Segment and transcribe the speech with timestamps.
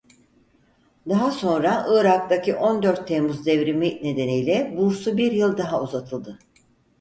[1.09, 6.39] Daha sonra Irak'taki on dört Temmuz Devrimi nedeniyle bursu bir yıl daha uzatıldı.